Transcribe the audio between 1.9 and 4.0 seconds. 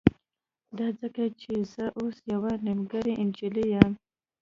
اوس يوه نيمګړې نجلۍ يم.